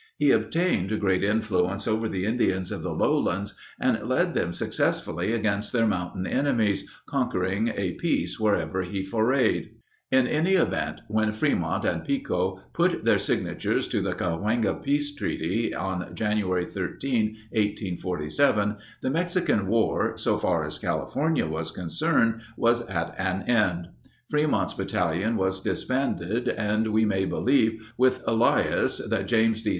He 0.17 0.31
obtained 0.31 0.99
great 0.99 1.23
influence 1.23 1.87
over 1.87 2.09
the 2.09 2.25
Indians 2.25 2.71
of 2.71 2.81
the 2.81 2.89
lowlands 2.91 3.55
and 3.79 4.01
led 4.09 4.33
them 4.33 4.51
successfully 4.51 5.31
against 5.31 5.71
their 5.71 5.85
mountain 5.85 6.25
enemies, 6.25 6.89
conquering 7.05 7.67
a 7.67 7.91
peace 7.93 8.39
wherever 8.39 8.81
he 8.81 9.05
forayed. 9.05 9.75
In 10.11 10.25
any 10.25 10.53
event, 10.53 11.01
when 11.07 11.29
Frémont 11.29 11.83
and 11.85 12.03
Pico 12.03 12.61
put 12.73 13.05
their 13.05 13.19
signatures 13.19 13.87
to 13.89 14.01
the 14.01 14.13
Cahuenga 14.13 14.73
peace 14.81 15.13
treaty 15.13 15.71
on 15.75 16.15
January 16.15 16.65
13, 16.65 17.37
1847, 17.51 18.77
the 19.03 19.11
Mexican 19.11 19.67
War, 19.67 20.17
so 20.17 20.39
far 20.39 20.65
as 20.65 20.79
California 20.79 21.45
was 21.45 21.69
concerned, 21.69 22.41
was 22.57 22.83
at 22.87 23.13
an 23.19 23.43
end. 23.43 23.89
Frémont's 24.33 24.73
battalion 24.73 25.35
was 25.37 25.61
disbanded, 25.61 26.47
and 26.47 26.87
we 26.87 27.05
may 27.05 27.23
believe, 27.25 27.93
with 27.99 28.23
Elias, 28.25 28.97
that 28.97 29.27
James 29.27 29.61
D. 29.61 29.69